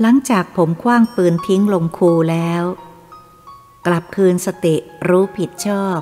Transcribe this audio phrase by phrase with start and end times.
[0.00, 2.62] หลังจากผมคว้างปืนทิ้งลงคูแล้ว
[3.86, 4.76] กลับคืนสติ
[5.08, 5.98] รู้ผิดชอบ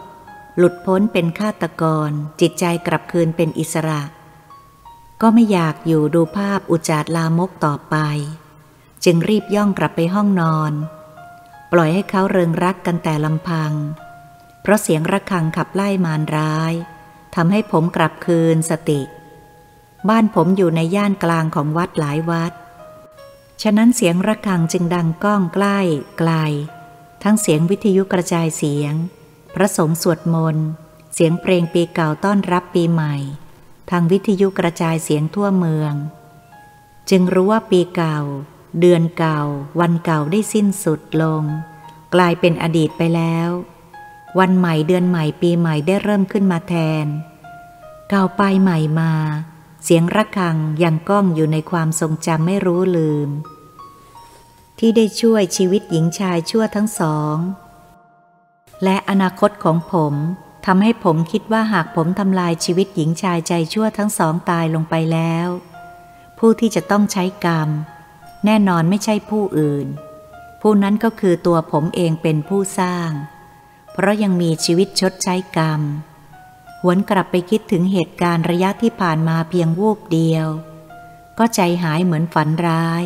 [0.57, 2.11] หลุดพ้นเป็นฆาตกร
[2.41, 4.03] จิตใจกลับคืนเป็นอิสระ
[5.21, 7.97] ก็ไม่อยากอยู่ดูภาพอุจาดลามกต่อไป
[9.05, 10.73] จึงรีบย่องกลับไปห้องนอน
[11.73, 13.73] ปล่อยให้เขาเริงรักกันแต่ลำพัง
[14.63, 16.73] เพราะเสียงระฆังขับไล่มารร้าย
[17.35, 19.03] ทำให้ผมกลับคืนสติ
[20.09, 22.53] บ้านผมอยู่ในย่านกลางของวัดหลายวัด
[23.63, 25.79] ฉะนั้นเสียงระฆังจึงดังก้องใกล้
[26.19, 26.33] ไกล
[27.23, 28.95] ทั้งเสียงวิทยุกระจายเสียง
[29.55, 30.69] พระสงฆ์สวดมนต์
[31.15, 33.17] เสียงเพลงปีเก่าต้อนรับปีใหม่
[33.91, 35.95] ทางวิทยุกระจายเสียงทั่วเมือง
[37.11, 38.19] จึงรู้ว่าปีเก่า
[38.81, 39.41] เดือนเก่า
[39.81, 41.43] วันเก่าได้สิ้นสุดลง
[42.15, 43.49] กลายเป็นอดีตไปแล้ว
[44.39, 47.07] วันใหม่เดือนใหม่ปีใหม่ได้เริ่มขึ้นมาแทน
[48.11, 49.13] เก่าไปใหม่มา
[49.83, 53.29] เสียงระฆังยังก้องอยู่ในความทรงจำไม่รู้ลืม
[54.79, 57.37] ที่ได้ช่วยชีวิตหญิงชายชั่วทั้งสอง
[58.85, 60.15] และอนาคตของผม
[60.67, 65.49] ทำให้ผมคิดว่าหากผมทำลายชีวิตหญิงชายใจชั่วทั้งสองตายลงไปแล้ว
[66.39, 67.69] ผู้ที่จะต้องใช้กรรม
[68.45, 69.87] แน่นอนไม่ใช่ผู้อื่น
[70.61, 73.11] ผู้นั้นก็คือตัวผมเองเป็นผู้สร้าง
[73.93, 75.81] เพราะยังมีชีวิตชดใช้กรรม
[76.83, 80.47] หวนกลับไปคิดถึงเหตุการณ์ระยะที่ผ่านมาเพียงวูบเดียว
[81.39, 83.05] ก็ใจหายเหมือนฝันร้าย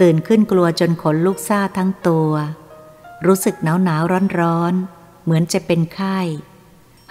[0.00, 2.32] ตื่นขึ้นกลัวจนขนลุกซาทั้งตัว
[3.26, 4.74] รู้สึกหนาวหนาวร้อนร้อน
[5.24, 6.18] เหมือนจะเป็นไข้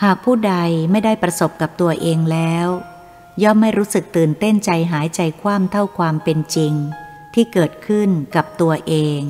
[0.04, 0.56] หากผู้ใด
[0.92, 2.68] ไม่ได้ประสบกับตัวเองแล้ว
[3.44, 6.74] ย่อมไม่รู้สึกตื่นเต้นใจหายใจคว่ำเท่าความเป็นจริง
[7.34, 9.22] ที่เกิดขึ้นกับตัวเอง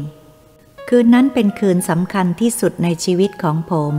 [0.89, 3.95] คืนนั้นเป็นคืนสำคัญที่สุดในชีวิตของผม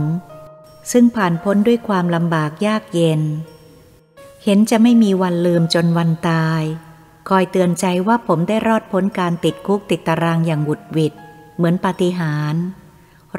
[0.91, 3.21] ซึ่งผ่านพ้นด้วยความลำบากยากเย็น
[4.43, 6.63] เห็นจะไม่มีวันลืมจนวันตาย
[7.29, 11.13] คอยเตือนใจว่าผมได้รอดพ้นการติดคุกติดตารางอย่างหวุดหวิด
[11.55, 12.63] เหมือนปาฏิหาริย์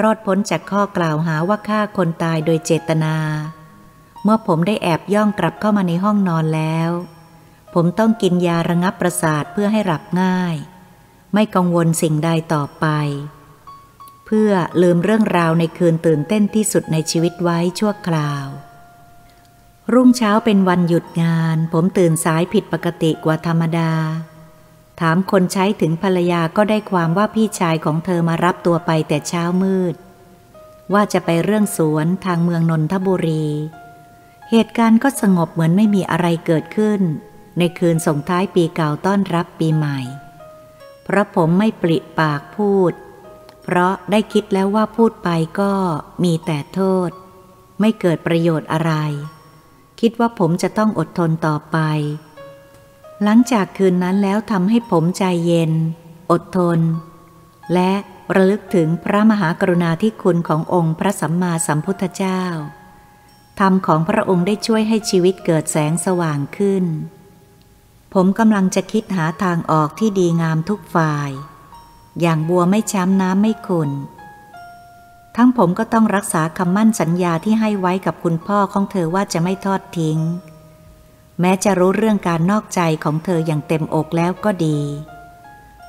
[0.00, 3.16] รอดพ้นจากข้อกล่าวหาว่าฆ่าคนตายโดยเจตนา
[4.22, 6.90] เมื่อผมได้แอบย่องกลับเข้ามาในห้องนอนแล้ว
[7.74, 10.54] ผมต้องกินยาระงับประสาทเพื่อให้หลับง่าย
[11.32, 12.86] ไม่กังวลสิ่งใดต่อไป
[14.36, 18.46] พื่อลืมเรื่องราวในคืนตื่นเต้นที่สุดในชีวิตไว้ชั่วคราว
[19.92, 23.92] รุ่งเช้าเป็นวันหยุดงาน ผมตื่นสายผิดปกติกว่าธรรมดา
[25.00, 29.94] ถามคนใช้ถึงภรรยาก็ได้ความว่าพี่ชายของเธอมารับตัวไปแต่เช้ามืด
[30.92, 33.46] ว่าจะไปเรื่องสวนทางเมืองนนทบุรี
[34.50, 37.00] เหตุการณ์ก็สงบเหมือนไม่มีอะไรเกิดขึ้น
[37.58, 40.00] ในคืนส่งท้ายปีเก่าต้อนรับปีใหม่
[41.04, 42.94] เพราะผมไม่ปริปากพูด
[43.62, 45.28] เพราะได้คิดแล้วว่าพูดไป
[45.60, 45.72] ก็
[46.24, 47.10] มีแต่โทษ
[47.80, 48.92] ไม่เกิดประโยชน์อะไร
[50.00, 51.78] คิดว่าผมจะต้องอดทนต่อไป
[53.22, 55.72] หลังจากคืนนั้นแล้วทำให้ผมใจเย็น
[56.30, 56.80] อดทน
[57.74, 57.92] และ
[58.34, 62.42] ระลึกถึงพระมหากรุณาธิคุณขององค์พระสัมมาสัมพุทธเจ้า
[63.60, 66.84] ธรรมของพระองค์ได้ช่วยให้ชีวิตเกิดแสงสว่างขึ้น
[68.14, 71.30] ผมกำลังจะคิดหาทางออกที่ดีงามทุกฝ่าย
[72.20, 73.90] อย่างบัวไม่ช้ำน้ำไม่ขุน
[75.36, 80.18] ทั้งผมก็ต้องรักษาคำมั่นสัญญาที่ให้ไว้กับคุณพ่อของเธอว่าจะไม่ทอดทิ้ง
[81.40, 84.80] แม้จะรู้เรื่องการนอกใจของเธออย่างเต็มอกแล้วก็ดี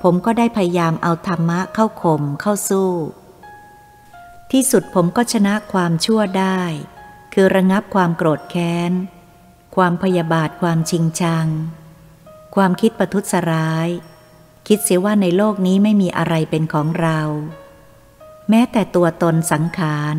[0.01, 2.89] ผมก็ได้พยายามเอาธรรมะเข้าข่มเข้าสู้
[4.51, 6.59] ที่สุดผมก็ชนะความชั่วได้
[7.33, 8.91] คือระงับความโกรธแค้น
[9.75, 11.47] ความพยาบาทความชิงชัง
[12.55, 13.87] ความคิดประทุษร้าย
[14.67, 17.19] คิดเสียว่าในโลกนี้ไม่มีอะไรเป็นของเรา
[18.49, 20.17] แม้แต่ตัวตนสังขาร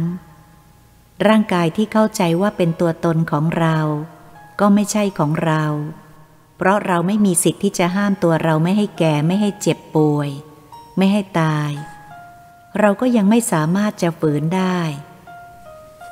[1.28, 3.78] ร่างกายที่เข้าใจว่าเป็นตัวตนของเรา
[4.60, 5.64] ก็ไม่ใช่ของเรา
[6.56, 10.30] เพราะเราไม่มีสิทธิ์ที่จะห้ามตัวเราไม่ให้แก่ไม่ให้เจ็บป่วย
[10.96, 11.70] ไม่ให้ตาย
[12.80, 14.80] เราก็ยังไม่สามารถจะฝืนได้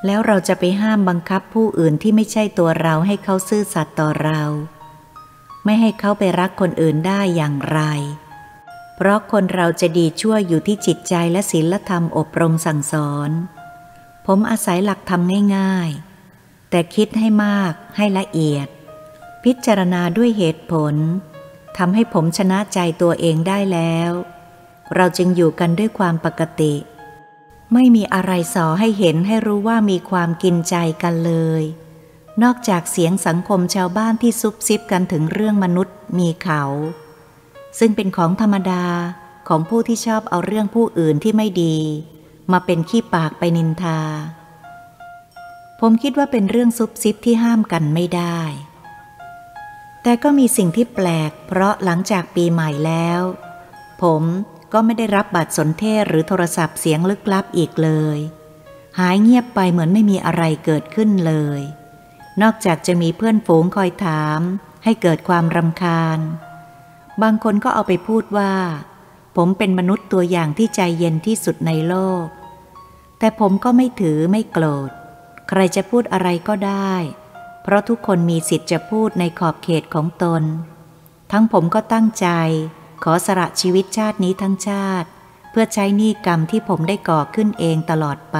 [0.07, 4.43] แล้วเราจะไปห้ามบังคับผู้อื่นที่ไม่ใช่ตัวเราให้เขาซื่อสัตย์ต่อเรา
[5.65, 7.81] ไม่ให้เขาไปรักคนอื่นได้อย่างไร
[8.97, 13.31] เพราะคนเราจะดีชั่วอยู่ที่จิตใจและศีลธรรมอบรมสั่งสอน
[14.27, 15.23] ผมอาศัยหลักธรรม
[15.57, 15.91] ง่าย
[16.31, 18.69] ๆ แต่คิดให้มากให้ละเอียด
[19.45, 20.95] พิจารณาด้วยเหตุผล
[21.77, 24.13] ทำให้ผมชนะใจตัวเองได้แล้ว
[24.95, 26.75] เราจึงอยู่กันด้วยความปกติ
[27.73, 31.63] ไม่มีอะไรสอให้เห็นให้รู้ว่ามีความกินใจกันเลย
[32.43, 36.63] นอกจากเสียงสังคมชาวบ้านที่ซุบซิบกันถึงเรื่องมนุษย์มีเขา
[37.79, 38.85] ซึ่งเป็นของธรรมดา
[39.49, 41.77] ของผู้ที่ชอบเอาเรื่องผู้อื่นที่ไม่ดี
[42.53, 44.01] มาเป็นขี้ปากไปนินทา
[45.81, 48.41] ผมคิดว่าเป็นเรื่องซุบซิบที่ห้ามกันไม่ได้
[50.03, 53.23] แต่ก็มีสิ่งที่แปลก เพราะหลังจากปีใหม่แล้ว
[54.03, 54.23] ผม
[54.73, 58.19] ก็ไม่ได้รับบัตรสนเทศหรือโทรศัพท์เสียงลึกลับอีกเลย
[58.99, 61.61] หายเงียบไปเหมือนไม่มีอะไรเกิดขึ้นเลย
[62.41, 64.41] นอกจากจะมีเพื่อนฝูงคอยถาม
[64.85, 66.19] ให้เกิดความรำคาญ
[67.23, 68.55] บางคนก็เอาไปพูดว่า
[69.37, 71.95] ผมเป็นมนุษย์ตัวอย่างที่ใจเย็นที่สุดในโล
[72.25, 72.27] ก
[73.19, 74.91] แต่ผมก็ไม่ถือไม่โกรธ
[75.49, 76.95] ใครจะพูดอะไรก็ได้
[77.63, 80.43] เพราะทุกคนมีสิทธิ์จะพูดในขอบเขตของตน
[81.33, 82.29] ทั้งผมก็ตั้งใจ
[83.05, 85.09] ขอสละชีวิตชาตินี้ทั้งชาติ
[85.51, 88.39] เพื่อใช้หนี้กรรมที่ผมได้ก่อขึ้นเองตลอดไป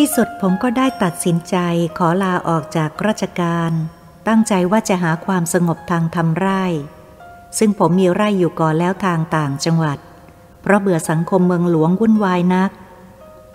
[0.00, 1.56] ที่สุดผมก็ได้ตัดสินใจ
[1.98, 3.72] ขอลาออกจากราชการ
[4.28, 6.64] ตั้งใจว่าจะหาความสงบทางทำไร่
[7.58, 9.98] ซึ่งผมมีไร่อยู่ก่อนแล้วทางต่างจังหวัด
[10.62, 12.70] เพราะเบื่อสังคมเมืองหลวงวุ่นวายนัก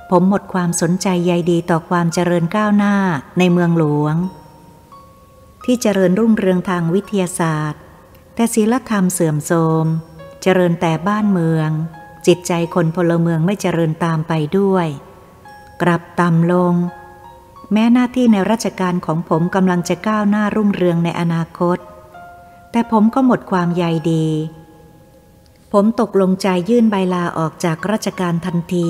[0.09, 2.95] ผมหมดความสนใจใยดีต่อความเจริญก้าวหน้า
[3.39, 4.15] ในเมืองหลวง
[5.65, 7.81] ที่เจริญรุ่งเรืองทางวิทยาศาสตร์
[8.35, 9.85] แต่ศีลธรรมเสื่อมโทรม
[10.41, 11.69] เจริญแต่บ้านเมือง
[12.27, 14.89] จิตใจคนพลเมืองไม่เจริญตามไปด้วย
[15.81, 16.75] กลับต่ำลง
[17.71, 21.77] แม้หน้าที่ในราชการของผมกำลังจะก้าวหน้ารุ่งเรืองในอนาคต
[22.71, 24.27] แต่ผมก็หมดความใยดี
[25.71, 28.89] ผมตกลงใจยื่นใบลาออกจากราชการทันที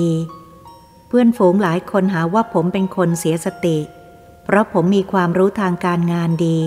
[1.08, 3.78] เพื่อนฝูงหลายคนหาว่าผมเป็นคนเสียสติ
[4.44, 6.60] เพราะผมมีความรู้ทางการงานดี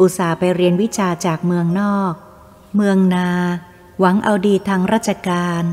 [0.00, 2.12] อุตส่าห์ไปเรียนวิชาจากเมืองนอก
[2.76, 3.28] เมืองนา
[4.00, 5.64] หวังเอาดีทางราชการ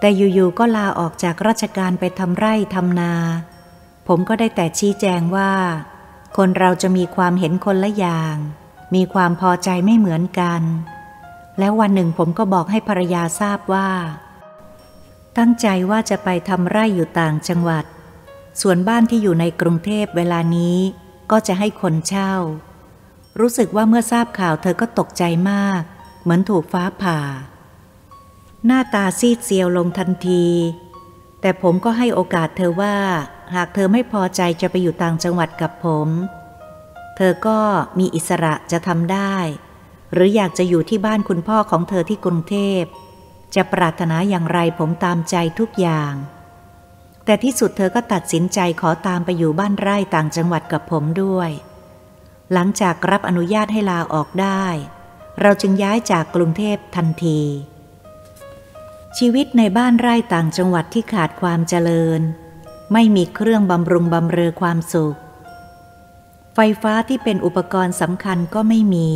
[0.00, 3.14] แต่อยู่ๆก็ลาออกจากราชการไปทำไร่ทำนา
[4.08, 5.52] ผมก็ได้แต่ชี้แจงว่า
[6.36, 8.36] คนเราจะมีความเห็นคนละอย่าง
[8.94, 10.62] มีความพอใจไม่เหมือนกัน
[11.58, 13.90] แล้ววันหนึ่งผมก็บอกให้ภรรยาทราบว่า
[15.38, 17.84] ตั้งใจว่าจะไปทำไร่อยู่ต่างจังหวัด
[18.60, 20.78] ส่วนบ้านที่อยู่ในกรุงเทพเวลานี้
[21.30, 22.34] ก็จะให้คนเช่า
[23.40, 25.82] รู้สึกว่าเมื่อทราบข่าวเธอก็ตกใจมาก
[26.22, 27.20] เหมือนถูกฟ้าผ่า
[28.64, 30.46] หน้าตาซีดเซียวลงทันที
[31.40, 32.96] แต่ผมก็ให้โอกาสเธอว่า
[33.54, 36.08] หากเธอไม่พอใจจะไปอยู่ต่างจังหวัดกับผม
[37.16, 37.60] เธอก็
[37.98, 39.36] มีอิสระจะทำได้
[40.12, 42.82] หรืออยากจะอยู่ที่บ้านคุณพ่อของเธอที่กรุงเทพ
[43.54, 46.12] จะปรารถนาอย่างไรผมตามใจทุกอย่าง
[47.24, 51.50] แต่ที่สุดเธอก็ตัดสินใจขอตามไปอยู่บ้านไร่ต่างจังหวัดกับผมด้วย
[52.52, 54.64] หลังจากรับอนุญาตให้ลาออกได้
[55.40, 57.40] เราจึงย้ายจากกรุงเทพทันที
[59.18, 62.20] ชีวิตในบ้านไร่ต่างจังหวัดที่ขาดความเจริญ
[62.92, 65.16] ไม่มีเครื่องบำรุงบำเรอความสุข
[66.54, 69.10] ไฟฟ้าที่เป็นอุปกรณ์สำคัญก็ไม่มี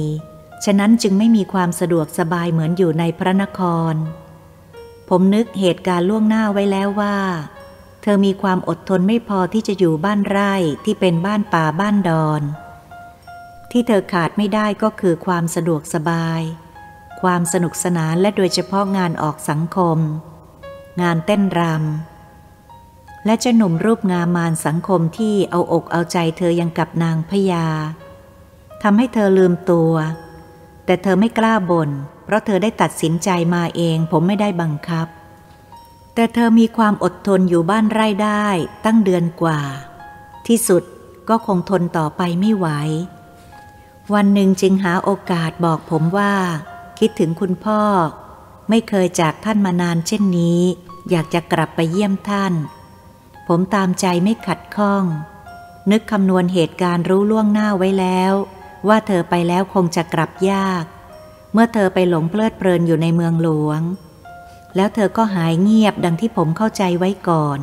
[0.64, 3.60] ฉะนั้นจึงไม่มีความสะดวกสบายเหมือนอยู่ในพระนค
[3.92, 3.94] ร
[5.08, 7.16] ผมนึกเหตุการณ์ล่วงหน้าไว้แล้วว่า
[8.02, 10.54] เธอมีความอดทนไม่พอที่จะอยู่บ้านไร่
[10.84, 12.42] ที่เป็นบ้านป่าบ้านดอน
[13.70, 16.42] ที่เธอขาดไม่ได้ก็คือความสะดวกสบาย
[17.22, 19.98] ความสนุกสนานและโดยเฉพาะงานออกสังคม
[21.02, 27.66] งานเต้นรำและเจะหนุ่มรูปงามมานสังคมที่เอาอกเอาใจเธอยังกับนางพญา
[28.82, 29.92] ทำให้เธอลืมตัว
[30.84, 31.90] แต่เธอไม่กล้าบน่น
[32.24, 35.06] เพราะเธอได้ตัดสินใจมาเองผมไม่ได้บังคับ
[36.14, 38.46] แต่เธอมีความอดทนอยู่บ้านไร่ได้
[38.84, 39.60] ตั้งเดือนกว่า
[40.46, 40.82] ที่สุด
[41.28, 42.66] ก็คงทนต่อไปไม่ไหว
[44.14, 46.32] วันหนึ่งจึงหาโอกาสบอกผมว่า
[47.00, 47.82] คิดถึงคุณพ่อ
[48.70, 50.60] ไม่เคยจากท่านมานานเช่นนี้
[51.10, 52.54] อยากจะกลับไปเยี่ยมท่าน
[53.48, 55.04] ผมตามใจไม่ขัดข้อง
[55.90, 58.32] นึกคำนวณเหตุการณ์รู้ล่วงหน้าไว้แล้ว
[58.88, 60.84] ว่าเธอไปแล้วคงจะกลับยาก
[61.52, 63.80] เมื่อเธอไปหลงเพลิดเพลินอยู่ในเมืองหลวง
[64.76, 67.58] แล้วเธอก็หายเงียบดังที่ผมเข้าใจไว้ก่อน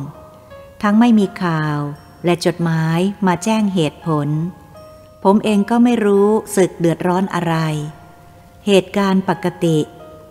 [0.82, 1.78] ทั้งไม่มีข่าว
[2.24, 4.28] และจดหมายมาแจ้งเหตุผล
[5.24, 7.56] ผมเองก็ไม่รู้สึกเดือดร้อนอะไร
[8.66, 9.78] เหตุการณ์ปกติ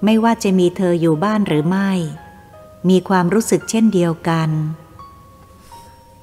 [0.05, 1.91] ไม่ว่าจะมีเธออยู่บ้านหรือไม่
[2.89, 4.49] มีความรู้สึกเช่นเดียวกัน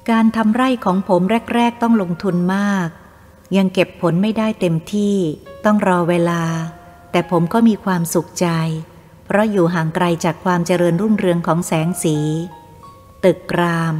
[0.09, 1.21] การทำไร่ของผม
[1.55, 2.87] แรก ๆ ต้องลงทุนมาก
[3.57, 5.17] ยังเก็บผลไม่ได้เต็มที่
[5.65, 6.43] ต้องรอเวลา
[7.11, 8.47] แต่ผมก็มีความสุขใจ
[9.25, 12.17] เพราะอยู่ห่างไกลจากความเจริญรุ่งเรืองของแสงสี
[13.23, 13.95] ตึกกราม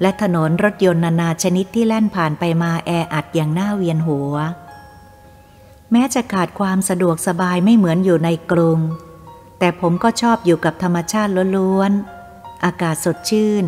[0.00, 4.34] และถนนรถยนต์นานาชนิดที่แล่นผ่านไปมาแออัดอย่างน่าเวียนหัว
[5.92, 8.78] แม้จะขาดความสะดวกสบายไม่เหมือนอยู่ในกรุง
[9.58, 13.64] แต่ผมก็ชอบอยู่กับธรรมชาติล้วนๆ อากาศสดชื่น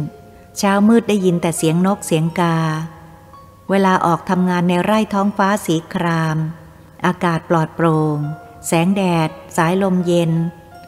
[0.58, 2.58] เช้ามืดได้ยินแต่เสียงนกเสียงกา
[3.70, 6.37] เวลาออกทำงานในไร่ท้องฟ้าสีคราม
[7.06, 8.18] อากาศปลอดโปร่ง
[8.66, 10.32] แสงแดด สายลมเย็น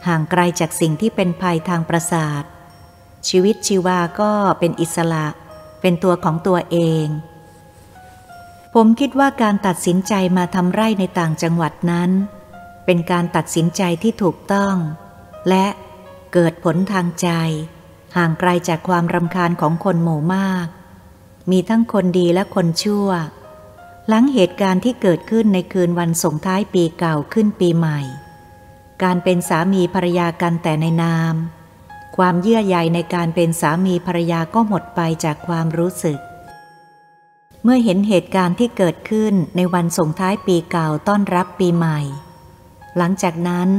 [0.07, 2.43] ห่างไกลจากสิ่งที่เป็นภัยทางประสาท
[3.27, 5.27] ชีวิตชีวาก็เป็นอิสระ
[5.81, 7.05] เป็นตัวของตัวเอง
[8.75, 12.11] ผมคิดว่าการตัดสินใจมาทำไร่ในต่างจังหวัดนั้น
[12.85, 14.75] เป็นการตัดสินใจที่ถูกต้อง
[15.49, 15.65] และ
[16.33, 17.29] เกิดผลทางใจ
[18.17, 20.67] ห่างไกลจากความรำคาญของคนหมู่มาก
[21.51, 23.09] มีทั้งคนดีและคนชั่ว
[24.07, 27.99] หลังเหตุการณ์ที่เกิดขึ้นในคืนวันส่งท้ายปีเก่าขึ้นปีใหม่
[29.03, 31.35] การเป็นสามีภรรยากันแต่ในนาม
[32.17, 36.19] ความเยื่อใยในการเป็นสามีภรรยาก็หมดไปจากความรู้สึก
[37.63, 41.99] เมื่อเห็นเหตุการณ์ที่เกิดขึ้นในวันส่งท้ายปีเก่าต้อนรับปีใหม่
[42.97, 43.69] หลังจากนั้น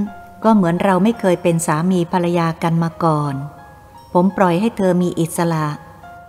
[0.44, 3.34] ก็เหมือนเราไม่เคยเป็นสามีภรรยากันมาก่อน
[4.12, 5.68] ผมปล่อยให้เธอมีอิสระ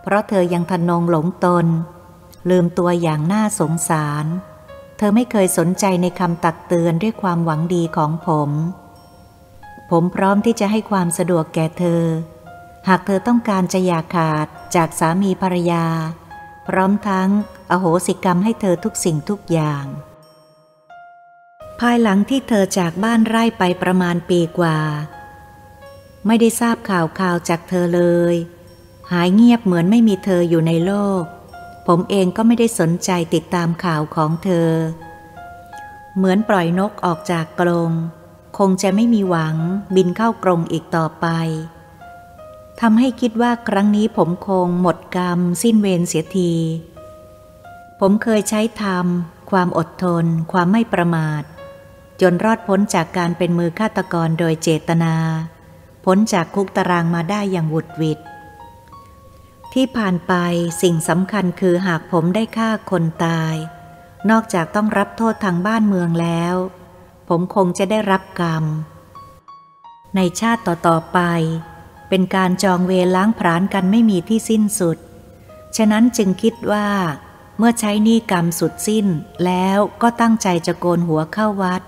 [0.02, 1.66] เพราะเธอยังทนงหลงตน
[2.50, 4.26] ลืมตัวอย่างน่าสงสาร
[4.98, 8.50] เธอไม่เคยสนใจในคำตักเตือนด้วยความหวังดีของผม
[9.92, 12.04] ผมพร้อมที่จะให้ความสะดวกแก่เธอ
[12.88, 15.86] หากเธอต้องการจะอยาขาดจากสามีภรรยา
[16.67, 17.29] พร้อมทั้ง
[17.72, 19.86] อโหสิกรรมให้เธอทุกสิ่งทุกอย่าง
[21.79, 24.77] ภายหลังที่เธอจากบ้านไร่ไปประมาณปีกว่า
[26.25, 28.03] ไม่ได้ทราบข่าวข่าวจากเธอเล
[28.34, 28.36] ย
[29.12, 31.24] หายเงียบเหมือนไม่มีเธออยู่ในโลก
[31.88, 34.70] ผมเองก็ไม่ได้สนใจติดตามข่าวของเธอ
[36.15, 37.91] เหมือนปล่อยนกออกจากกรง
[38.58, 39.55] คงจะไม่มีหวัง
[39.96, 41.27] บินเข้ากรงอีกต่อไป
[42.82, 46.53] ทำให้คิดว่าครั้งนี้ผมคงหมดกรรม สิ้นเวรเสียที
[48.00, 49.06] ผมเคยใช้ธรรม
[49.51, 51.44] ความอดทน ความไม่ประมาท
[52.22, 55.15] จนรอดพ้นจากการเป็นมือฆาตกรโดยเจตนา
[56.06, 58.20] พ้นจากคุกตารางมาได้อย่างวุดวิด
[59.74, 60.34] ที่ผ่านไป
[60.82, 63.56] สิ่งสำคัญคือหากผมได้ฆ่าคนตาย
[64.30, 66.56] นอกจากต้องรับโทษทางบ้านเมืองแล้ว
[67.30, 68.63] ผมคงจะได้รับกรรม
[70.15, 71.20] ในชาติต่อๆไป
[72.15, 74.98] เป็นการจองเวรล้างผลาญกันไม่มีที่สิ้นสุด
[75.77, 76.88] ฉะนั้นจึงคิดว่า
[77.58, 79.05] เมื่อใช้หนี้กรรมสุดสิ้น
[79.46, 81.82] แล้วก็ตั้งใจจะโกนหัวเข้าวัด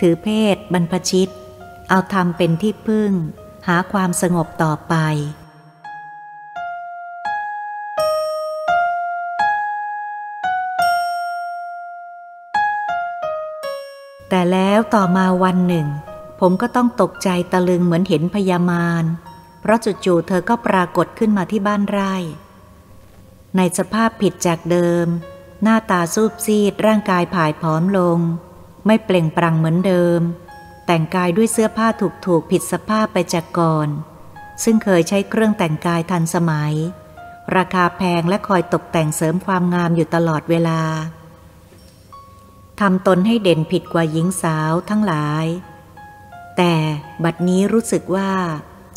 [0.00, 1.28] ถือเพศบรรพชิต
[1.88, 3.12] เอาธรรมเป็นที่พึ่ง
[3.68, 4.94] หาความสงบต่อไป
[14.28, 15.86] แต่แล้วต่อมาวันหนึ่ง
[16.40, 19.04] ผมก็ต้องตกใจตะลึงเหมือนเห็นพยามาร
[19.60, 22.14] เพราะจู่ๆเธอก็ปรากฏขึ้นมาที่บ้านไร่
[23.56, 25.06] ในสภาพผิดจากเดิม
[25.62, 28.18] หน้าตาซูบซีดร่างกายผายผอมลง
[28.86, 30.20] ไม่เปล่งปลั่งเหมือนเดิม
[30.86, 31.88] แต่งกายด้วยเสื้อผ้า
[32.26, 33.88] ถูกๆผิดสภาพไปจากก่อน
[34.64, 36.74] ซึ่งเคยใช้เครื่องแต่งกายทันสมัย
[37.56, 40.80] ราคาแพงและคอยตกแต่งเสริมความงามอยู่ตลอดเวลา
[42.80, 45.46] ทำตนให้เด่นผิดกว่าหญิงสาวทั้งหลาย
[46.56, 46.74] แต่
[47.24, 48.30] บัดนี้รู้สึกว่า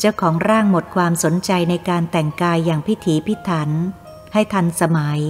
[0.04, 3.70] เจ้าของร่างหมดความสนใจในการแต่งกายอย่างพิถีพิถัน
[4.32, 5.20] ให้ทันสมัย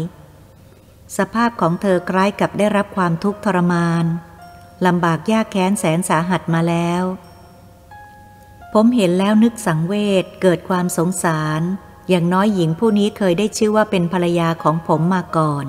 [1.17, 4.05] สภาพของเธอคล้ายกับได้รับความทุกข์ทรมาน
[4.87, 7.03] ลำบากยากแค้นแสนสาหัสมาแล้ว
[8.73, 11.63] ผมเห็นแล้วนึกสังเวชเกิดความสงสาร
[12.09, 15.67] อย่างน้อยหญิงผู้นี้เคยได้ชื่อว่าเป็นภรรยาของผมมาก่อน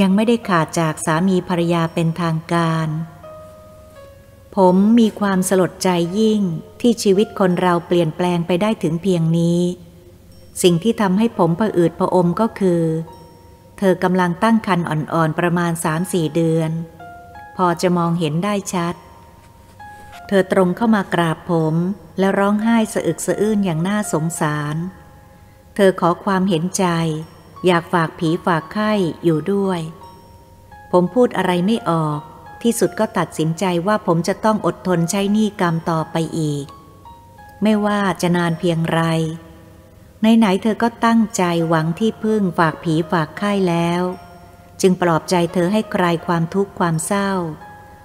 [0.00, 2.88] ยังไม่ได้ขาดจากสามีภรรยาเป็นทางการ
[4.56, 6.42] ผมมีความสลดใจยิ่ง
[6.80, 9.60] ที่ชีวิตคนเราเปลี่ยนแปลงไปได้ถึงเพียงนี้
[10.62, 12.82] สิ่งที่ทำให้ผมผะอืดผะอมก็คือ
[13.78, 16.70] เธอกำลังตั้งครรภ์อ่อนๆประมาณสามสี่เดือน
[17.56, 18.94] พอจะมองเห็นได้ชัด
[20.26, 21.74] เธอตรงเข้ามากราบผม
[22.18, 24.76] และร้องไห้สะอึกสะอื้นอย่างน่าสงสาร
[25.74, 26.86] เธอขอความเห็นใจ
[27.66, 28.92] อยากฝากผีฝากไข้
[29.24, 29.80] อยู่ด้วย
[30.92, 32.20] ผมพูดอะไรไม่ออก
[32.62, 36.66] ที่สุดก็ตัดสินใจว่าผมจะต้องอดทนใช้หนี้กรรมต่อไปอีก
[37.62, 39.00] ไม่ว่าจะนานเพียงไร
[40.20, 44.02] ไหนๆเธอก็ตั้งใจหวังที่พึ่งฝากผีฝากไข้แล้ว
[44.80, 47.30] จึงปลอบใจเธอให้คลายความทุกข์ความเศร้า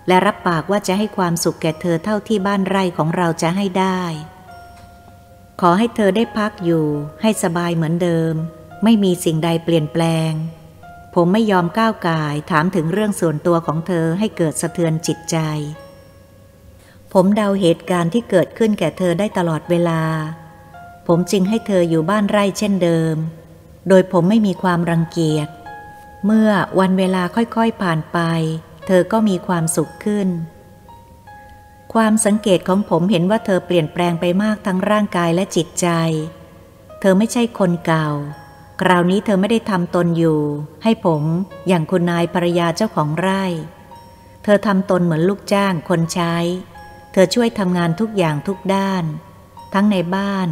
[0.08, 4.02] และรับปากว่าจะให้ความสุขแก่เธอเท่าที่บ้านไร่ของเราจะให้ได้
[5.62, 6.86] ขอให้เธอได้พักอยู่
[7.22, 8.34] ให้สบายเหมือนเดิม
[8.84, 10.32] ไม่มีสิ่งใดเปลี่ยนแปลง
[11.16, 15.38] ผมไม่ยอมก้าวกายถามถึงเรื่องส่วนตัวของเธอให้เกิดสะเทือนจิตใจ
[17.14, 20.02] ผมเดาเหตุการณ์ที่เกิดขึ้นแก่เธอได้ตลอดเวลา
[21.08, 23.16] ผมจึงให้เธออยู่บ้านไร่เช่นเดิม
[23.90, 25.48] โดยผมไม่มีความรังเกียจ
[26.26, 28.20] เมื่อวันเวลาค่อยๆผ่านไป
[28.88, 30.30] เธอก็มีความสุขขึ้น
[31.94, 35.88] ความสังเกตของผมเห็นว่าเธอเปลี่ยนแปลงไปมากทั้งร่างกายและจิตใจ
[37.00, 38.10] เธอไม่ใช่คนเก่า
[38.86, 40.40] คราวนี้เธอไม่ได้ทำตนอยู่
[40.84, 41.24] ให้ผม
[41.68, 43.44] อย่างคุณนายภรรยาเจ้าของไร่
[44.44, 46.36] เธอทำตนเหมือนลูกจ้างคนใช้
[47.12, 49.04] เธอช่วยทำงานทุกอย่างทุกด้าน
[49.74, 50.48] ทั้งในบ้าน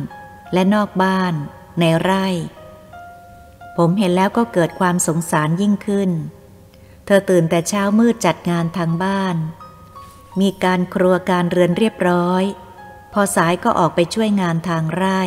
[0.53, 1.33] และนอกบ้าน
[1.79, 2.27] ในไร่
[3.77, 6.11] ผมเห็นแล้วก็เกิดความสงสารยิ่งขึ้น
[7.05, 9.35] เธอตื่นแต่เช้ามืดจัดงานทางบ้าน
[10.41, 12.43] มีการครัวการเรือนเรียบร้อย
[13.13, 15.21] พอสายก็ออกไปช่วยงานทางไร่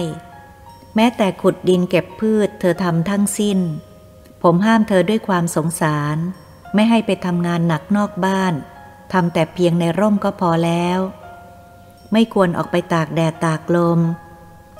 [0.95, 3.59] แม้แต่ขุดดินเก็บพืชเธอทำทั้งสิ้น
[4.43, 6.17] ผมห้ามเธอด้วยความสงสาร
[6.75, 8.55] ไม่ให้ไปทำงานหนักนอกบ้าน
[9.13, 10.99] ทำแต่เพียงในร่มก็พอแล้ว
[12.13, 14.01] ไม่ควรออกไปตากแดดตากลม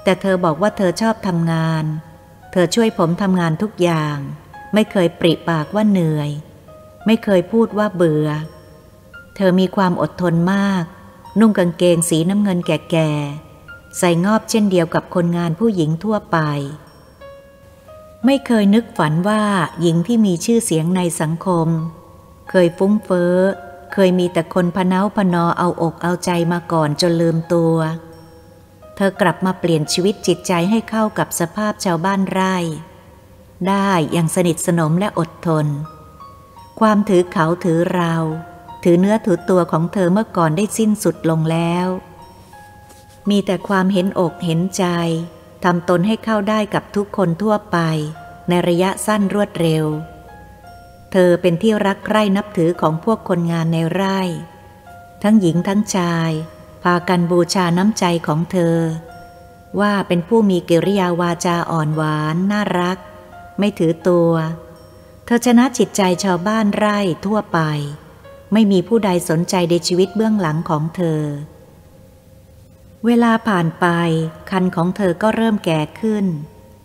[0.03, 1.85] แต่เธอบอกว่าเธอชอบทำงาน
[2.53, 4.17] เธอช่วยผมทำงานทุกอย่าง
[4.75, 6.31] ไม่เคยปริปากว่าเหนื่อย
[7.07, 8.29] ไม่เคยพูดว่าเบื่อ
[9.37, 10.85] เธอมีความอดทนมาก
[11.41, 13.44] นุ่งกางเกงสีน้ำเงินแก่ๆ
[13.99, 16.39] ใส่งอบเช่นเดียวกับคนงานผู้หญิงทั่วไป
[18.25, 19.43] ไม่เคยนึกฝันว่า
[19.81, 21.69] หญิงที่มีชื่อเสียงในสังคม
[22.51, 23.35] เคยฟุ้งเฟ้อ
[23.93, 27.77] เคยมีแต่คนพเนาพนอเอาอกเอาใจมาก่อนจนลืมตัว
[28.97, 32.57] เธอกลับมาเปลี่ยนชีวิตจิตใจให้เข้ากับสภาพชาวบ้านไร่
[33.69, 35.67] ได้อย่างสนิทสนมและอดทน
[36.81, 38.15] ความถือเขาถือเรา
[38.83, 41.87] ถือเนื้อถือตัวของเธอเมื่อก่อนได้สิ้นสุดลงแล้ว
[43.31, 44.85] มีแต่ความเห็นอกเห็นใจ
[45.65, 47.79] ทำตนให้เข้าได้กับทุกคนทั่วไป
[48.49, 49.87] ในระยะสั้นรวดเร็ว
[51.13, 54.21] เธอเป็นที่รักใคร่นับถือของพวกคนงานในไร่
[55.23, 56.31] ทั้งหญิงทั้งชาย
[56.83, 58.79] พากันบูชาน้ำใจของเธอ
[59.81, 62.99] ว่าเป็นผู้มีกิริยาวาจาอ่อนหวานน่ารัก
[63.59, 64.33] ไม่ถือตัว
[65.25, 67.61] เธอชนะจิตใจชาวบ้านไร่ทั่วไป
[68.53, 71.21] ไม่มีผู้ใดสนใจในชีวิตเบื้องหลังของเธอ
[73.09, 73.87] เวลาผ่านไป
[74.51, 76.27] คันของเธอก็เริ่มแก่ขึ้น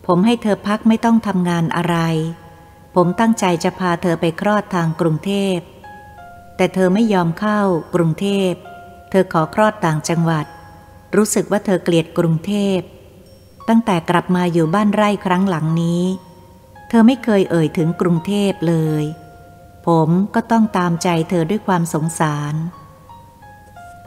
[0.07, 1.97] ผมให้เธอพักไม่ต้องทำงานอะไร
[2.95, 5.57] ผมตั้งใจจะพาเธอไปคลอดทางกรุงเทพ
[6.55, 7.61] แต่เธอไม่ยอมเข้า
[7.95, 8.51] กรุงเทพ
[9.09, 10.45] เธอขอคลอดต่างจังหวัด
[11.15, 12.79] รู้สึกว่าเธอเกลียดกรุงเทพ
[13.67, 16.03] ตั้งแต่กลับมาอยู่บ้านไร่ครั้งหลังนี้
[16.89, 19.03] เธอไม่เคยเอ่ยถึงกรุงเทพเลย
[19.87, 22.55] ผมก็ต้องตามใจเธอด้วยความสงสาร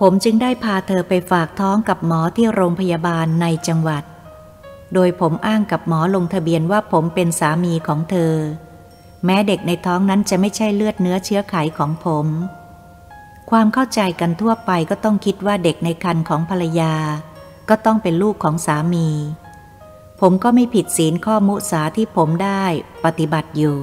[0.05, 4.05] ผมจึงได้พาเธอไปฝากท้องกับหมอที่โรงพยาบาลในจังหวัด
[4.95, 8.35] โดยผมอ้างกับหมอลงทะเบียนว่าผมเป็นสามีของเธอ
[9.25, 12.27] แม้เด็กในท้องนั้นจะไม่ใช่เลือดเนื้อเชื้อไขของผม
[13.51, 16.95] ความเข้าใจกันทั่วไปก็ต้องคิดว่าเด็กในครรภ์ของภรรยา
[17.69, 19.09] ก็ต้องเป็นลูกของสามี
[20.21, 22.65] ผมก็ไม่ผิดศีลข้อมุสาที่ผมได้
[23.05, 23.79] ปฏิบัติอยู่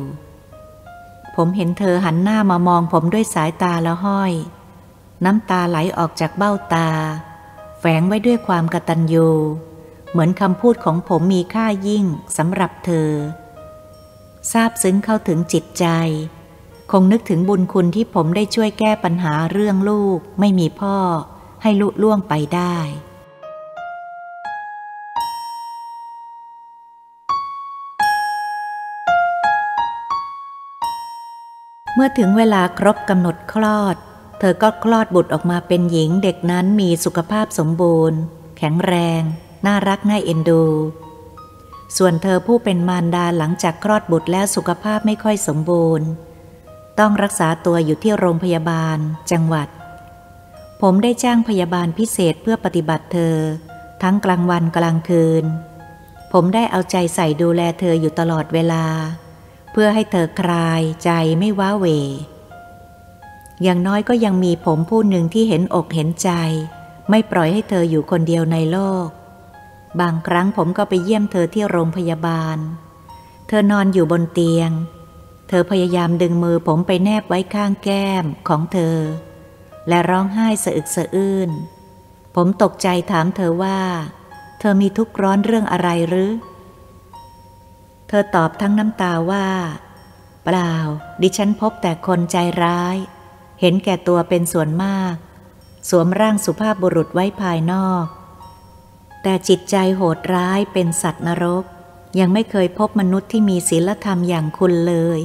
[1.35, 4.33] ผมเห็นเธอหันหน้ามามองผมด้วยสายตาแล้วห้อย
[5.25, 6.89] น้ำตาไหลออกจากเบ้าตา
[7.79, 9.27] แฝงไว้ด้วยความกตัญญู
[10.11, 12.05] เหมือนคำพูดของผมมีค่ายิ่ง
[12.37, 13.09] สำหรับเธอ
[14.51, 15.85] ทราบซึ้งเข้าถึงจิตใจ
[16.91, 20.97] คงนึกถึงบุญคุณที่ผมได้ช่วยแก้ปัญหาเรื่องลูกไม่มีพ่อ
[21.61, 22.77] ให้ลุล่วงไปได้
[31.93, 33.97] เมื่อถึงเวลาครบกำหนดคลอด
[34.39, 38.19] เธอก็คลอดบุตรออกมาเป็นหญิงเด็กนั้นมีสุขภาพสมบูรณ์
[38.57, 39.21] แข็งแรง
[39.65, 40.63] น่ารักน่าเอ็นดู
[41.97, 46.07] ส่วนเธอผู้เป็นมารดาหลังจากคลอดบุตรแล้วสุขภาพไม่ค่อยสมบูรณ์
[46.99, 48.97] ต้องรักษาตัวอยู่ที่โรงพยาบาล
[49.31, 49.67] จังหวัด
[50.81, 53.35] ผมได้จ้างพยาบาลพิเศษเพื่อปฏิบัติเธอ
[54.03, 55.45] ทั้งกลางวันกลางคืน
[56.33, 58.85] ผมได้เอาใจใส่ดูแลเธออยู่ตลอดเวลา
[59.71, 61.87] เพื่อให้เธอคลายใจไม่ว้าเหว
[63.63, 66.29] อย่างน้อยก็ยังมีผมผู้หนึ่งที่เห็นอกเห็นใจ
[67.09, 69.07] ไม่ปล่อยให้เธออยู่คนเดียวในโลก
[70.01, 72.57] บางครั้งผมก็ไปเยี่ยมเธอที่โรงพยาบาล
[73.47, 74.71] เธอนอนอยู่บนเตียง
[75.47, 78.97] เธอพยายามดึงมือผมไปแนบไว้ข้างแก้มของเธอ
[79.87, 81.49] และร้องไห้สะอึกสะอื้น
[82.35, 83.79] ผมตกใจถามเธอว่า
[84.59, 86.31] เธอมีทุกข์ร้อนเรื่องอะไรหรือ
[88.07, 89.47] เธอตอบทั้งน้ำตาว่า
[90.45, 90.73] เปล่า
[91.21, 92.97] ดิฉันพบแต่คนใจร้าย
[93.59, 95.15] เห็นแก่ตัวเป็นส่วนมาก
[95.89, 98.05] สวมร่างสุภาพบุรุษไว้ภายนอก
[99.23, 101.63] แต่จิตใจโหดร้ายเป็นสัตว์นรก
[102.19, 105.19] ยังไม่เคยพบมนุษย์ที่มีศีลธรรมอย่างคุณเลย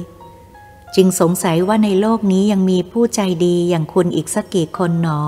[0.95, 5.21] จึงสงสัยว่าในโลกนี้ยังมีผู้ใจดีอย่างคุณอีกสักกี่คนหนอ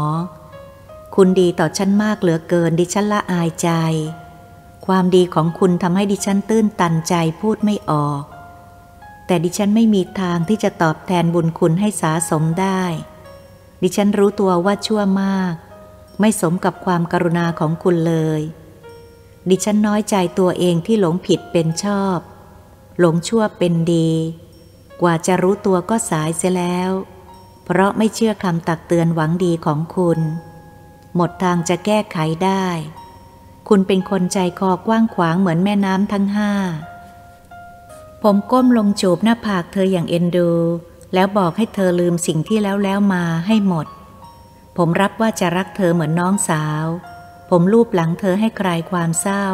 [1.15, 3.69] คุณดีต่อฉันมากเหลือเกินดิฉันละอายใจ
[4.85, 8.23] ความดีของคุณทำให้ดิฉันตื้นตันใจพูดไม่ออก
[9.27, 12.83] แต่ดิฉันไม่มีทางที่จะตอบแทนบุญคุณให้สาสมได้
[13.81, 15.53] ดิฉันรู้ตัวว่าชั่วมาก
[16.19, 18.41] ไม่สมกับความกรุณาของคุณเลย
[19.49, 22.17] ดิฉันน้อยใจตัวเองที่หลงผิดเป็นชอบ
[22.99, 24.11] หลงชั่วเป็นดี
[25.01, 26.91] กว่าจะรู้ตัวก็สายเสียแล้ว
[27.65, 30.19] เพราะไม่เชื่อคำตักเตือนหวังดีของคุณ
[31.15, 32.67] หมดทางจะแก้ไขได้
[33.67, 36.51] คุณเป็นคนใจคอกว้างขวางเหมือนแม่น้ำทั้งห้า
[38.23, 40.49] ผมก้มลงจูบหน้าผากเธออย่างเอ็นดู
[41.13, 43.87] แล้วบอกให้เธอลืมสิ่งที่แล้วแล้วมาให้หมด
[44.77, 46.85] ผมรับว่าจะรักเธอเหมือนน้องสาว
[47.49, 49.47] ผมลูบหลังเธอให้คลายความเศร้า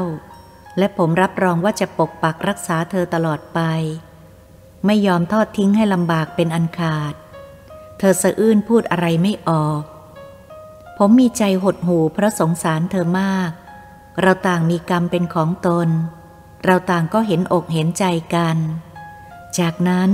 [0.78, 3.60] และผมรับรองว่าจะปกปักรักษาเธอตลอดไป
[4.86, 7.13] ไม่ยอมทอดทิ้งให้ลำบากเป็นอันขาด
[7.99, 9.82] เธอสะอื้นพูดอะไรไม่ออก
[10.97, 13.52] ผมมีใจหดหูเพราะสงสารเธอมาก
[14.21, 15.89] เราต่างมีกรรมเป็นของตน
[16.65, 18.58] เราต่างก็เห็นอกเห็นใจกัน
[19.60, 20.10] จากนั้น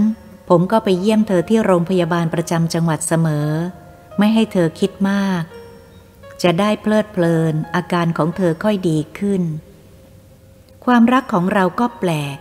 [0.49, 3.49] ผมก็ไปเยี่ยมเธอที่โรงพยาบาลประจำจังหวัดเสมอ
[4.17, 5.43] ไม่ให้เธอคิดมาก
[6.43, 9.43] จะได้เพลิดเพลินอาการของเธอค่อยดีขึ้น
[10.85, 12.37] ความรักของเราก็แปลก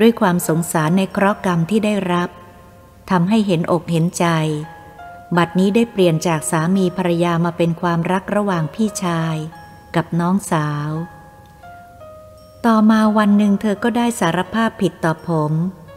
[0.00, 2.30] ด้วยความสงสารในเคราะห์กรรมที่ได้รับ
[3.10, 4.26] ทำให้เห็นอกเห็นใจ
[5.36, 9.36] บัดนี้ได้เปลี่ยนจากสามีภรรยามาเป็นความรักระหว่างพี่ชาย
[9.96, 10.90] กับน้องสาว
[12.66, 15.52] ต่อมาวันหนึ่งเธอก็ได้สารภาพผิดต่อผม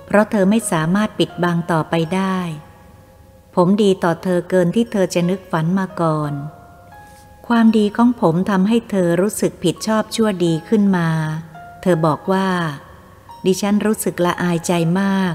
[0.05, 2.37] เพราะเธอไม่สามารถปิดบังต่อไปได้
[3.55, 6.33] ผมดีต่อเธอเกินที่เธอจะนึกฝันมาก่อน
[7.47, 11.09] ความดีของผมทำให้เธอรู้สึกผิดชอบชั่วดีขึ้นมา
[11.81, 12.47] เธอบอกว่า
[13.45, 15.33] ดิฉันรู้สึกละอายใจมาก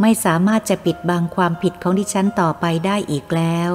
[0.00, 3.70] ไม่สามารถจะปิดบังความผิดของดิฉันต่อไปได้อีกแล้ว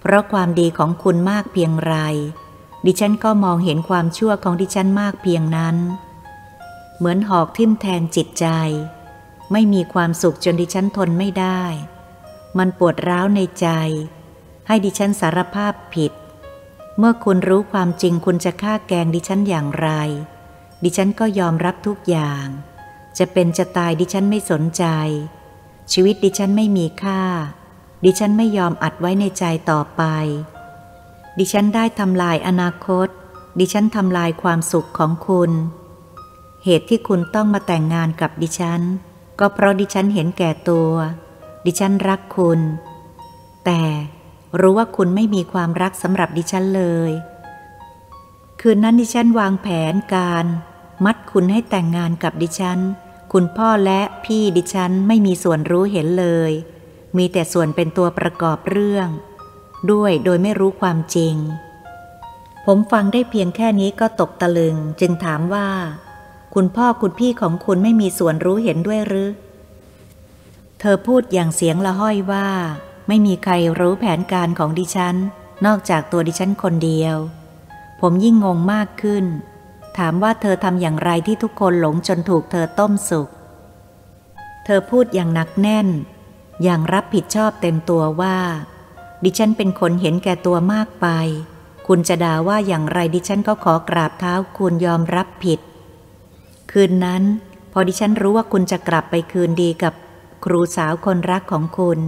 [0.00, 1.94] เพราะความดีของคุณมากเพียงไร
[2.86, 5.76] ดิฉันก็มองเห็นความชั่วของดิฉันมากเพียงนั้น
[6.96, 8.46] เหมือนหอกทิ่มแทงจิตใจ
[9.52, 11.62] ไม่มีความสุขจนดิฉันทนไม่ได้
[12.58, 13.68] มันปวดร้าวในใจ
[14.66, 16.12] ให้ดิฉันสารภาพผิด
[16.98, 19.88] เมื่อคุณรู้ความจริงคุณจะฆ่าแกงดิฉันอย่างไร
[20.84, 22.46] ดิฉันก็ยอมรับทุกอย่าง
[23.18, 24.84] จะเป็นจะตายดิฉันไม่สนใจ
[25.92, 27.22] ชีวิตดิฉันไม่มีค่า
[28.04, 30.02] ดิฉันไม่ยอมอัดไว้ในใจต่อไป
[31.38, 33.08] ดิฉันได้ทำลายอนาคต
[33.58, 35.50] ดิฉันทำลายความสุขของคุณ
[36.64, 38.82] เหตุที่คุณต้องมาแต่งงานกับดิฉัน
[39.40, 40.92] ก็เพราะดิฉันเห็นแก่ตัว
[41.66, 42.60] ดิฉันรักคุณ
[43.64, 43.82] แต่
[44.60, 47.10] รู้ว่าคุณไม่มีความรักสำหรับดิฉันเลย
[48.60, 50.46] คืนนั้นดิฉันวางแผนการ
[51.04, 52.78] มัดคุณให้แต่งงานกับดิฉัน
[53.32, 56.52] คุณพ่อและพี่ดิฉันไม่มีส่วนรู้เห็นเลย
[57.16, 59.08] มีแต่ส่วนเป็นตัวประกอบเรื่อง
[59.92, 61.34] ด้วยโดยไม่รู้ความจริง
[62.66, 65.68] ผมฟังได้เพียงแค่นี้ก็ตกตะลึง จึงถามว่า
[66.54, 69.30] คุณพ่อคุณพี่ของคุณไม่มีส่วนรู้เห็นด้วยหรือ
[70.80, 72.48] เธอพูดอย่างเสียงละห้อยว่า
[73.08, 75.16] ไม่มีใครรู้แผนการของดิฉัน
[75.66, 77.16] นอกจากตัวดิฉันคนเดียว
[78.00, 79.24] ผมยิ่งงงมากขึ้น
[79.98, 83.28] ถามว่าเธอทำอย่างไรที่ทุกคนหลงจนถูกเธอต้มสุก
[84.64, 85.88] เธอพูดอย่างหนักแน่น
[86.62, 88.38] อย่างรับผิดชอบเต็มตัวว่า
[89.28, 91.06] ดิฉันเป็นคนเห็นแก่ตัวมากไป
[91.86, 95.60] คุณจะด่าว่าอย่างไรดิฉันก็ขอกราบเท้าคุณยอมรับผิด
[96.70, 97.22] คืนนั้น
[97.72, 99.94] พอดิฉันรู้ว่าคุณจะกลับไปคืนดีกับ
[100.44, 101.98] ครูสาวคนรักของคุณ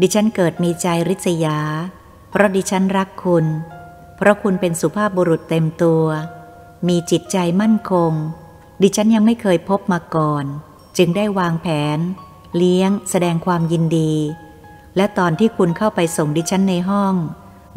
[0.00, 1.58] ดิฉันเกิดมีใจริษยา
[2.30, 3.46] เพราะดิฉันรักคุณ
[4.16, 6.04] เพราะคุณเป็นสุภาพบุรุษเต็มตัว
[6.88, 8.12] มีจิตใจมั่นคง
[8.82, 10.44] ดิฉันยังไม่เคยพบมาก่อน
[10.98, 11.98] จึงได้วางแผน
[12.56, 14.14] เลี้ยง แสดงความยินดี
[14.96, 17.14] และตอนที่คุณเข้าไปส่งดิฉันในห้อง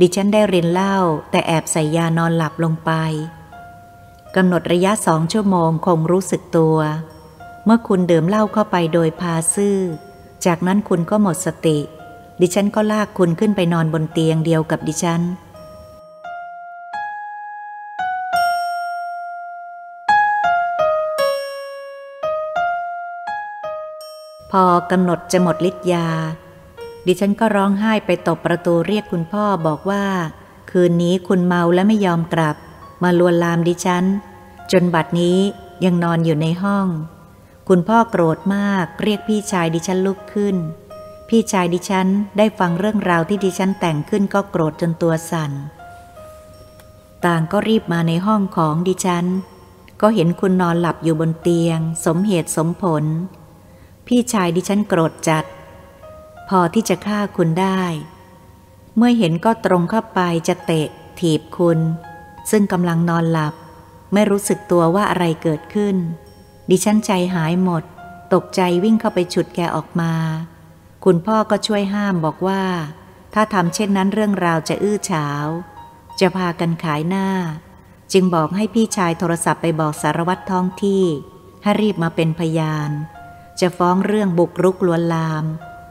[0.02, 0.98] ดิฉันได้เรินเหล้า
[1.32, 2.92] แต่แอบใส่ยานอนหลับลงไป
[4.36, 6.78] กำหนดระยะสองชั่วโมงคงรู้สึกตัว
[7.66, 9.78] เมื่อคุณดื่มเหล้าเข้าไปโดยพาซื่อ
[10.46, 11.78] จากนั้นคุณก็หมดสติ
[12.42, 15.22] ดิฉันก็ลากคุณขึ้นไปนอนบนเตียงเดียวกับดิฉัน
[24.52, 26.08] พอกำหนดจะหมดฤทธิ์ยา
[27.08, 30.06] ดิฉันก็ร้องไห้ไปตบประตูเรียกคุณพ่อบอกว่า
[30.72, 32.56] คืนนี้คุณเมาและไม่ยอมกลับ
[33.04, 34.06] มาลวนลามดิฉัน
[34.72, 35.40] จนบัดนี้
[35.86, 36.88] ยังนอนอยู่ในห้อง
[37.70, 40.56] คุณพ่อโกรธมากเรียกพี่ชายดิฉันลุกขึ้น
[41.30, 45.52] พี่ชายดิฉันได้ฟังเรื่องราวที่ดิฉันแต่งขึ้นก็โกรธจนตัวสั่น
[47.26, 49.26] ต่างก็รีบมาในห้องของดิฉัน
[50.02, 53.06] ก็เห็นคุณนอนหลับอยู่บนเตียง สมเหตุสมผล
[54.08, 55.46] พี่ชายดิฉันโกรธจัด
[56.58, 57.84] อที่จะฆ่าคุณได้
[58.98, 60.88] เมื่อเห็นก็ตรงเข้าไปจะเตะ
[61.20, 61.80] ถีบคุณ
[62.52, 63.54] ซึ่งกำลังนอนหลับ
[64.14, 65.96] ไม่รู้สึกตัวว่าอะไรเกิดขึ้น
[66.70, 67.84] ดิฉันใจหายหมด
[68.34, 70.14] ตกใจวิ่งเข้าไปฉุดแกออกมา
[71.06, 72.64] คุณพ่อก็ช่วยห้ามบอกว่า
[73.34, 75.48] ถ้าทำเช่นนั้นเรื่องราวจะอื้อฉาว
[76.20, 77.30] จะพากันขายหน้า
[78.14, 81.04] จึงบอกให้พี่ชายโทรศัพท์ไปบอกสารวัตรท้องที่
[81.64, 82.92] ให้รีบมาเป็นพยาน
[83.60, 85.46] จะฟ้องเรื่องบุกรุกลวนลาม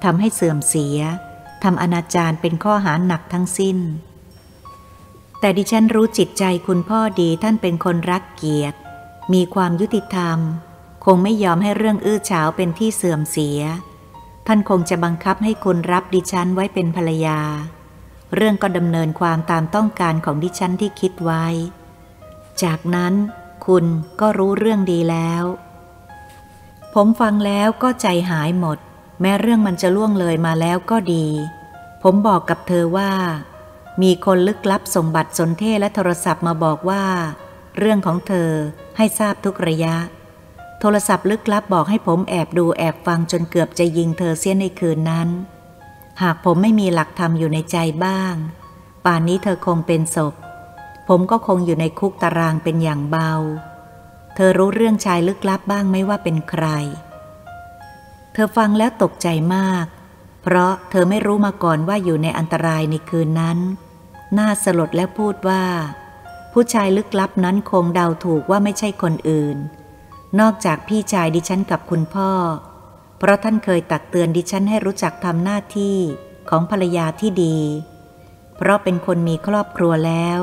[0.05, 0.99] ทำให้เสื่อมเสีย
[1.63, 3.79] ทำอนาจารเป็นข้อหาหนักทั้งสิ้น
[5.41, 8.79] แต่ดิฉันรู้จิตใจคุณพ่อดีท่านเป็นคนรักเกียรติ
[9.33, 10.39] มีความยุติธรรม
[11.05, 13.61] คงไม่ยอมให้เรื่องอื้อฉาวเป็นที่เสื่อมเสีย
[14.47, 17.41] ท่านคงจะบังคับให้คุณรับดิฉันไว้เป็นภรรยา
[18.35, 21.47] เรื่องก็ดำเนินความตามต้องการของดิฉันที่คิดไว้
[22.63, 23.15] จากนั้น
[23.67, 23.85] คุณ
[24.21, 25.45] ก็รู้เรื่องดีแล้ว
[26.95, 28.79] ผมฟังแล้วก็ใจหายหมด
[29.23, 31.27] แม้เรื่องมันจะล่วงเลยมาแล้วก็ดี
[32.03, 33.13] ผมบอกกับเธอว่า
[34.03, 37.05] มีคนลึกลับส่งบัตรสนเทศและโทรศัพท์มาบอกว่า
[37.79, 38.51] เรื่องของเธอ
[38.97, 39.97] ให้ทราบทุกระยะ
[40.81, 45.29] โทรศัพท์ลึกลับบอกให้ผมแอบดูแอบฟังจนเกือบจะยิงเธอเสียในคืนนั้น
[46.23, 48.35] หากผมไม่มีหลักธรรมอยู่ในใจบ้าง
[49.05, 50.35] ป่านนี้เธอคงเป็นศพ
[51.09, 53.33] ผมก็คงอยู่ในคุกตารางเป็นอย่างเบา
[54.35, 56.67] เธอรู้เรื่องชายลึกลับบ้างไหมว่าเป็นใคร
[58.33, 59.87] เธอฟังแล้วตกใจมาก
[60.43, 63.59] เพราะเธอไม่รู้มาก่อนว่าอยู่ในอันตรายในคืนนั้น
[64.39, 65.65] น่าสลดและพูดว่า
[66.53, 69.57] ผู้ชายลึกลับนั้นคงเดาถูกว่าไม่ใช่คนอื่น
[70.41, 72.31] นอกจากพี่ชายดิฉันกับคุณพ่อ
[73.19, 75.97] เพราะท่านเคยตักเตือนดิฉันให้รู้จักทำหน้าที่
[76.49, 77.59] ของภรรยาที่ดี
[78.57, 80.39] เพราะเป็นคนมีครอบครัวแล้ว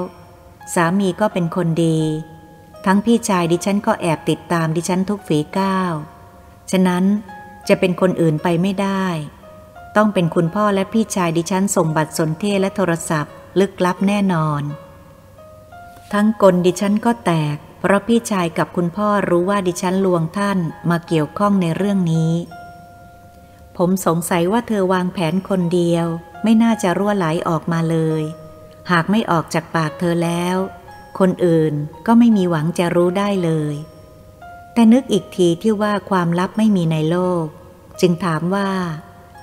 [0.73, 1.99] สามีก็เป็นคนดี
[2.85, 5.93] ทั้งพี่ชายดิฉันก็แอบติดตามดิฉันทุกฝีก้าว
[6.71, 7.05] ฉะนั้น
[7.69, 9.05] จะเป็นคนอื่นไปไม่ได้
[9.95, 14.61] ต้องเป็นคุณพ่อและพี่ชายดิฉันส่งบัตรสนเทศและโทรศัพท์ ลึกลับแน่นอน
[16.13, 22.33] ทั้งกลดิฉันก็แตก เพราะพี่ชายกับคุณพ่อรู้ว่าดิฉันลวงท่านมาเกี่ยวข้องในเรื่องนี้
[23.77, 26.05] ผมสงสัยว่าเธอวางแผนคนเดียว
[26.43, 28.23] ไม่น่าจะรั่วไหลออกมาเลย
[28.91, 30.57] หากไม่ออกจากปากเธอแล้ว
[31.19, 31.73] คนอื่น
[32.05, 33.75] ก็ไม่มีหวังจะรู้ได้เลย
[34.73, 37.45] แต่นึกอีกทีที่ว่าความลับไม่มีในโลก
[38.01, 38.69] จึงถามว่า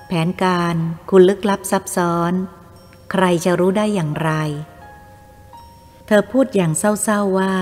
[0.06, 0.76] แผนการ
[1.10, 2.32] คุณลึกลับซับซ้อน
[3.12, 4.30] ใครจะรู้ได้อย่างไร
[6.06, 7.54] เธอพูดอย่างเศร้าๆว่า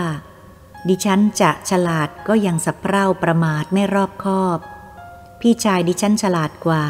[0.89, 4.59] ดิฉันจะฉลาดก็ยังสับเพร่าประมาทไม่รอบคอบ
[5.41, 6.87] พี่ชายดิฉันฉลาดกว่า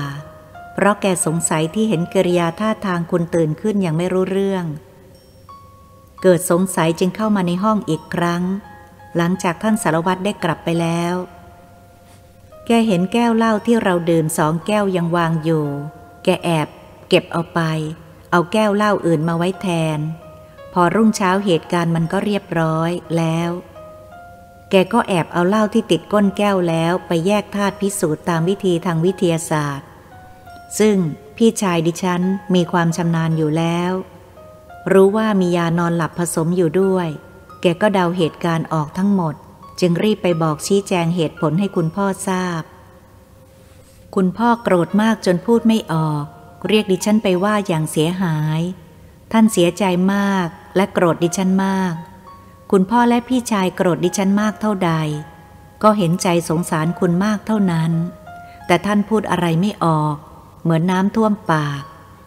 [0.74, 4.64] เพราะแกสงสัยที่เห็นกิริยาท่าทางคุณตื่นขึ้นย่างไม่รู้เรื่อง
[6.22, 8.42] เกิดสงสัยจึงเข้ามาในห้องอีกครั้ง
[9.16, 11.14] หลังจากท่านสารวัตรได้กลับไปแล้ว
[12.66, 15.66] แกเห็นแก้วเหล้าที่เราดื่มสองแก้วยังวางอยู่
[16.24, 16.68] แกแอบ
[17.08, 17.60] เก็บเอาไป
[18.30, 19.98] เอาแก้วเหล้าอื่นมาไว้แทน
[20.72, 23.50] พอรุ่งเช้าเหตุการณ์มันก็เรียบร้อยแล้ว
[24.70, 29.86] แกก็แอบเอาเหล้าที่ติดก้นแก้วแล้วไปแยกธาตุพิสูจน์ตามวิธีทางวิทยาศาสตร์
[30.78, 30.96] ซึ่ง
[31.36, 32.22] พี่ชายดิฉัน
[32.54, 33.92] มีความชำนาญอยู่แล้ว
[34.92, 37.08] รู้ว่ามียานอนหลับผสมอยู่ด้วย
[37.60, 39.34] แกก็เดาเหตุการณ์ออกทั้งหมด
[39.80, 42.62] จึงรีบไปบอกชี้แจงเหตุผลให้คุณพ่อทราบ
[44.14, 46.24] คุณพ่อโกรธมากจนพูดไม่ออก
[46.68, 48.60] เรียกดิฉันไปว่าอย่างเสียหาย
[49.32, 49.84] ท่านเสียใจ
[50.14, 51.94] มากและโกรธดิฉันมาก
[52.70, 54.92] คุณพ่อและพี่ชายโกรธดิฉันมากเท่าใด
[55.82, 57.92] ก็เห็นใจสงสารคุณมากเท่านั้น
[58.66, 60.16] แต่ท่านพูดอะไรไม่ออก
[60.62, 61.82] เหมือนน้ำท่วมปาก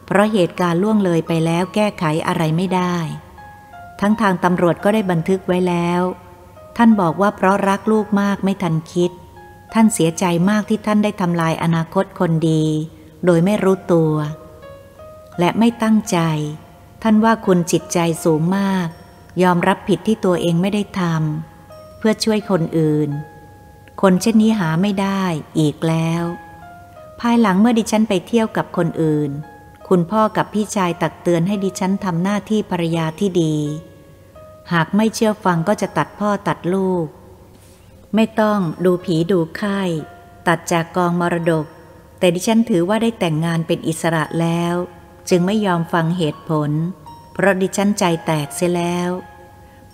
[0.06, 2.96] เพราะเหตุการณ์ล่วงเลยไปแล้วแก้ไขอะไรไม่ได้
[4.02, 6.02] ทั้งทางตำรวจก็ได้บันทึกไว้แล้ว
[6.78, 9.12] ท่านบอกว่าเพราะรักลูกมากไม่ทันคิด
[9.74, 12.66] ท่านเสียใจมากที่ท่านได้ทำลายอนาคตคนดี
[13.26, 14.14] โดยไม่รู้ตัว
[15.40, 16.18] และไม่ตั้งใจ
[17.04, 18.88] ท่านว่าคุณจิตใจสูงมาก
[19.44, 23.10] ยอมรับผิดที่ตัวเองไม่ได้ทำเพื่อช่วยคนอื่น
[24.02, 25.24] คนเช่นนี้หาไม่ได้
[25.60, 26.24] อีกแล้ว
[27.20, 29.32] ภายหลังเมื่อดิฉันไปเที่ยวกับคนอื่น
[29.88, 33.56] คุณพ่อกับพี่ชายตักเตือนให้ดิฉันทำหน้าที่ภรรยาที่ดี
[34.74, 37.06] หากไม่เชื่อฟังก็จะตัดพ่อตัดลูก
[38.16, 39.82] ไม่ต้องดูผีดูไข้
[40.48, 41.66] ตัดจากกองมรดก
[42.20, 44.76] แต่ดิฉันถือว่าได้แต่งงานเป็นอิสระแล้ว
[45.30, 46.72] จึงไม่ยอมฟังเหตุผล
[47.34, 49.10] เพราะดิฉันใจแตกเสียแล้ว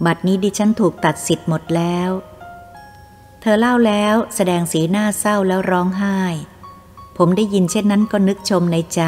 [0.06, 2.10] บัดนี้ดิฉันถูกตัดสิทธิ์หมดแล้ว
[3.42, 6.20] เธอเล่าแล้วแสดงสีหน้าเศร้าแล้วร้องไห้
[7.18, 9.04] ผมได้ยินเช่นนั้นก็นึกชมในใจ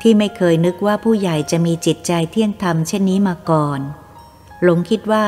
[0.00, 3.80] ที่ไม่เคยนึกว่าผู้ใหญ่จะมีจิตใจเที่ยงธรรมเช่นนี้มาก่อน
[4.64, 5.26] หลงคิดว่า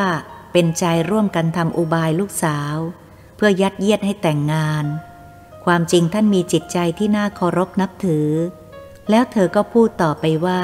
[0.53, 2.77] เป็นใจร่วมกันทำอุบายลูกสาว
[3.37, 4.85] เพื่อยัดเยียดให้แต่งงาน
[5.64, 8.31] ความจริงท่านมีจิตใจที่น่าเคารพนับถือ
[9.11, 10.62] แล้วเธอก็พูดต่อไปว่า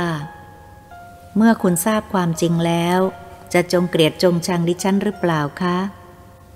[1.37, 2.98] เมื่อคุณทราบความจริงแล้ว
[3.52, 5.79] จะจงเกลียดจงชังดิฉันหรือเปล่าคะ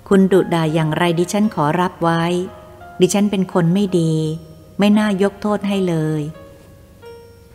[0.09, 2.23] คุณดุด่าอย่างไรดิฉันขอรับไว้
[3.01, 4.13] ดิฉันเป็นคนไม่ดี
[4.79, 6.21] ไม่น่ายกโทษให้เลย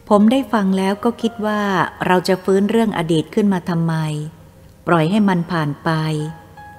[0.09, 1.61] ผมได้ฟังแล้วก็คิดว่า
[2.07, 3.95] เราจะฟื้นเรื่องอดีตขึ้นมาทำไม
[4.87, 5.91] ปล่อยให้มันผ่านไป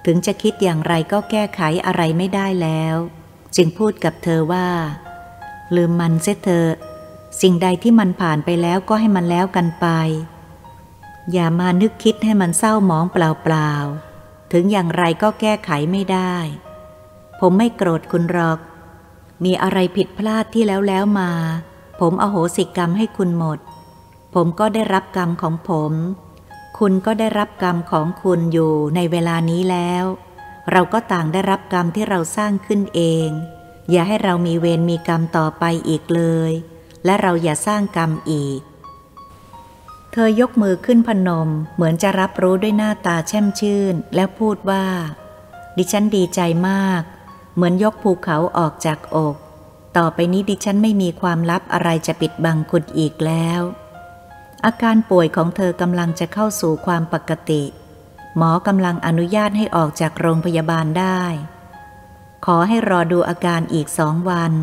[0.06, 2.96] ถึงจะคิดอย่างไรก็แก้ไขอะไรไม่ได้แล้ว
[3.56, 4.68] จึงพูดกับเธอว่า
[5.76, 6.72] ลืมมันเสียเถอะ
[7.42, 9.88] สิ่งใดที่มันผ่านไปแล้วก็ให้มันแล้วกันไป
[11.34, 16.36] อย่ามานึกคิดให้มันเศร้าหมองเปล่าๆ ถึงอย่างไรก็แก้ไขไม่ได้
[17.40, 18.60] ผมไม่โกรธคุณหรอก
[19.44, 21.32] มีอะไรผิดพลาดที่แล้วแล้วมา
[22.00, 23.60] ผมอโหสิกรรมให้คุณหมด
[24.34, 25.94] ผมก็ได้รับกรรมของผม
[26.80, 30.06] คุณก็ได้รับกรรมของคุณอยู่ในเวลานี้แล้ว
[30.72, 33.30] เราก็ต่างได้รับกรรมที่เราสร้างขึ้นเอง
[33.92, 36.52] อย่าให้เรามีเวรมีกรรมต่อไปอีกเลย
[37.06, 38.60] และเราอย่าสร้างกรรมอีก
[40.12, 44.86] เธอยกมือขึ้นพนม เหมือนจะรับรู้ด้วยหน้าตาแช่มชื่น แล้วพูดว่า
[45.78, 47.02] ดิฉันดีใจมาก
[47.56, 49.36] เหมือนยกภูเขาออกจากอก
[49.98, 53.62] ต่อไปนี้ดิฉันไม่มีความลับอะไรจะปิดบังคุณอีกแล้ว
[54.66, 57.64] อาการป่วยของเธอกำลังจะเข้าสู่ความปกติ
[58.38, 61.22] หมอกำลังอนุญาตให้ออกจากโรงพยาบาลได้
[62.46, 64.54] ขอให้รอดูอาการอีกสองวัน